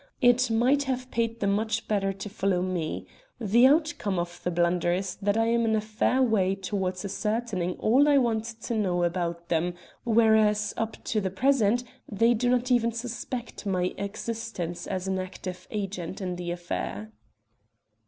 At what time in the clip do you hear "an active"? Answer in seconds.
15.07-15.67